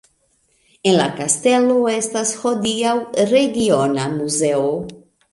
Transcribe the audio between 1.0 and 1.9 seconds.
kastelo